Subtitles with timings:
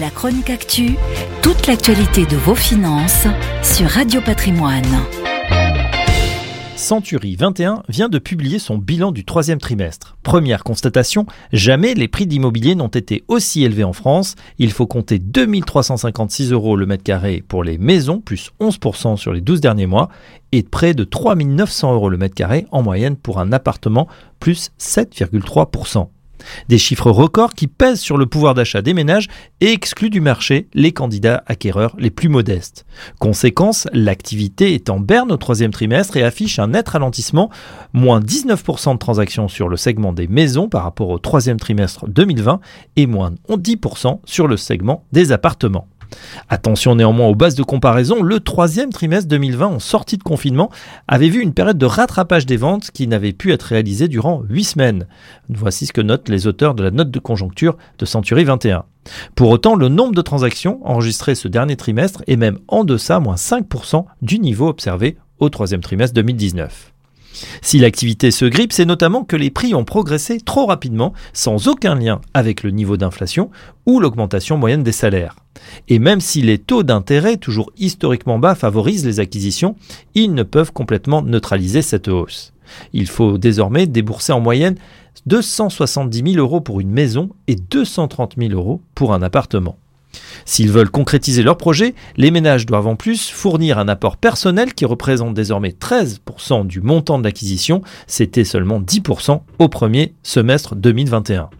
[0.00, 0.96] La chronique actu,
[1.42, 3.26] toute l'actualité de vos finances
[3.62, 4.84] sur Radio Patrimoine.
[6.74, 10.18] Century 21 vient de publier son bilan du troisième trimestre.
[10.22, 14.34] Première constatation, jamais les prix d'immobilier n'ont été aussi élevés en France.
[14.58, 19.40] Il faut compter 2356 euros le mètre carré pour les maisons, plus 11% sur les
[19.40, 20.10] 12 derniers mois,
[20.52, 24.08] et près de 3900 euros le mètre carré en moyenne pour un appartement,
[24.40, 26.08] plus 7,3%.
[26.68, 29.28] Des chiffres records qui pèsent sur le pouvoir d'achat des ménages
[29.60, 32.86] et excluent du marché les candidats acquéreurs les plus modestes.
[33.18, 37.50] Conséquence, l'activité est en berne au troisième trimestre et affiche un net ralentissement,
[37.92, 42.60] moins 19% de transactions sur le segment des maisons par rapport au troisième trimestre 2020
[42.96, 45.88] et moins 10% sur le segment des appartements.
[46.48, 50.70] Attention néanmoins aux bases de comparaison, le troisième trimestre 2020 en sortie de confinement
[51.08, 54.64] avait vu une période de rattrapage des ventes qui n'avait pu être réalisée durant 8
[54.64, 55.06] semaines.
[55.48, 58.84] Voici ce que notent les auteurs de la note de conjoncture de Century 21.
[59.34, 63.36] Pour autant, le nombre de transactions enregistrées ce dernier trimestre est même en deçà, moins
[63.36, 66.92] 5% du niveau observé au troisième trimestre 2019.
[67.62, 71.94] Si l'activité se grippe, c'est notamment que les prix ont progressé trop rapidement, sans aucun
[71.94, 73.50] lien avec le niveau d'inflation
[73.86, 75.36] ou l'augmentation moyenne des salaires.
[75.88, 79.76] Et même si les taux d'intérêt, toujours historiquement bas, favorisent les acquisitions,
[80.14, 82.52] ils ne peuvent complètement neutraliser cette hausse.
[82.92, 84.76] Il faut désormais débourser en moyenne
[85.26, 89.76] 270 000 euros pour une maison et 230 000 euros pour un appartement.
[90.44, 94.84] S'ils veulent concrétiser leur projet, les ménages doivent en plus fournir un apport personnel qui
[94.84, 101.50] représente désormais 13% du montant de l'acquisition, c'était seulement 10% au premier semestre 2021.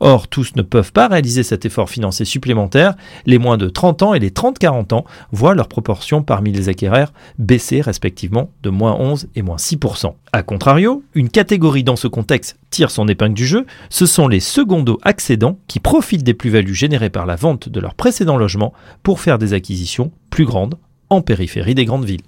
[0.00, 2.94] Or, tous ne peuvent pas réaliser cet effort financier supplémentaire.
[3.26, 7.12] Les moins de 30 ans et les 30-40 ans voient leur proportion parmi les acquéreurs
[7.38, 10.14] baisser respectivement de moins 11 et moins 6%.
[10.32, 14.40] A contrario, une catégorie dans ce contexte tire son épingle du jeu, ce sont les
[14.40, 19.20] secondos accédants qui profitent des plus-values générées par la vente de leur précédent logement pour
[19.20, 20.76] faire des acquisitions plus grandes
[21.10, 22.22] en périphérie des grandes villes.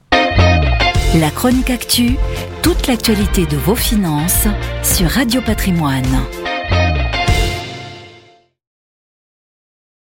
[1.18, 2.16] La chronique actu,
[2.62, 4.46] toute l'actualité de vos finances
[4.82, 6.06] sur Radio Patrimoine.